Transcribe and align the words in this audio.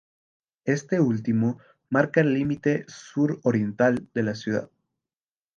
Este 0.65 0.99
último 0.99 1.59
marca 1.91 2.21
el 2.21 2.33
límite 2.33 2.85
suroriental 2.87 4.09
de 4.15 4.23
la 4.23 4.33
ciudad. 4.33 4.67